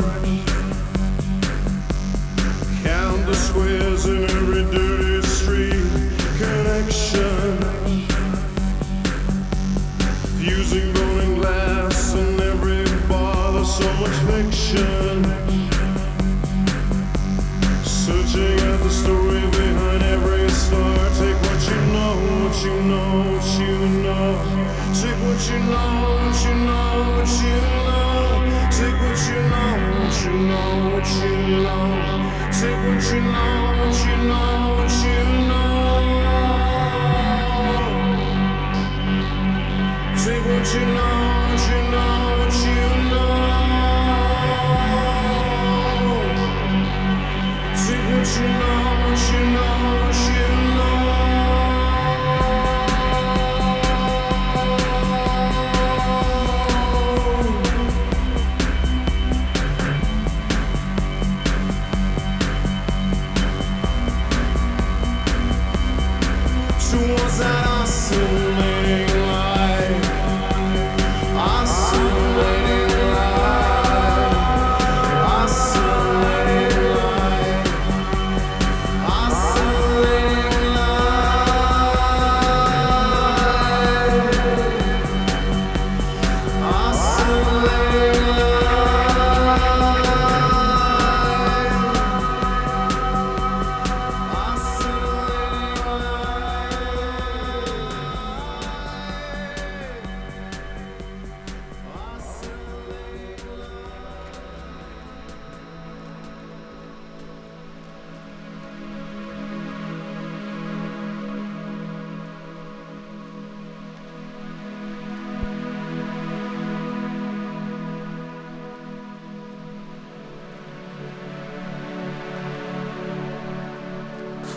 [0.00, 0.47] running.
[33.10, 33.57] belongs.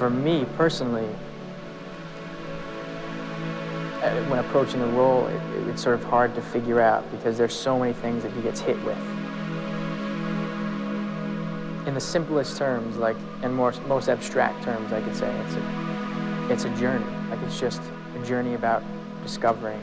[0.02, 1.08] For me personally,
[4.02, 7.54] uh, when approaching the role, it, it's sort of hard to figure out because there's
[7.54, 8.98] so many things that he gets hit with.
[11.86, 16.52] In the simplest terms, like in more, most abstract terms, I could say it's a,
[16.52, 17.06] it's a journey.
[17.30, 17.84] Like it's just
[18.20, 18.82] a journey about
[19.22, 19.80] discovering.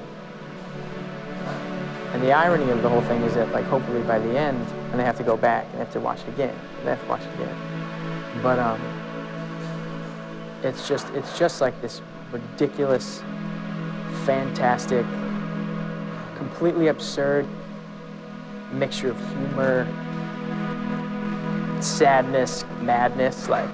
[2.12, 4.98] And the irony of the whole thing is that, like, hopefully by the end, and
[4.98, 6.58] they have to go back and they have to watch it again.
[6.82, 8.42] They have to watch it again.
[8.42, 8.80] But um,
[10.62, 12.02] it's just it's just like this
[12.32, 13.22] ridiculous,
[14.24, 15.06] fantastic,
[16.36, 17.46] completely absurd
[18.72, 19.86] mixture of humor,
[21.80, 23.68] sadness, madness, like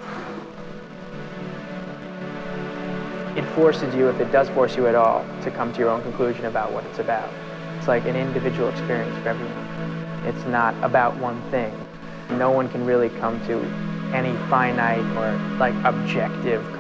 [3.36, 6.02] it forces you, if it does force you at all, to come to your own
[6.02, 7.28] conclusion about what it's about.
[7.78, 10.24] It's like an individual experience for everyone.
[10.24, 11.74] It's not about one thing.
[12.30, 13.58] No one can really come to
[14.14, 16.70] any finite or like objective.